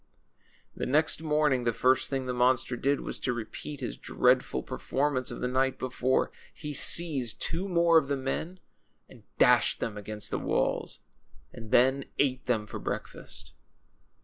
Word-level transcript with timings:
The 0.75 0.87
next 0.87 1.21
morning 1.21 1.63
the 1.63 1.71
first 1.71 2.09
thing 2.09 2.25
the 2.25 2.33
monster 2.33 2.75
did 2.75 3.01
was 3.01 3.19
to 3.19 3.33
repeat 3.33 3.81
his 3.81 3.97
dreadful 3.97 4.63
performance 4.63 5.29
of 5.29 5.41
the 5.41 5.47
night 5.47 5.77
before. 5.77 6.31
He 6.51 6.73
seized 6.73 7.39
two 7.39 7.67
more 7.67 7.99
of 7.99 8.07
the 8.07 8.17
men 8.17 8.59
and 9.07 9.21
dashed 9.37 9.79
them 9.79 9.97
against 9.97 10.31
the 10.31 10.39
walls, 10.39 11.01
and 11.53 11.69
then 11.69 12.05
ate 12.17 12.47
them 12.47 12.65
for 12.65 12.79
break 12.79 13.07
fast. 13.07 13.53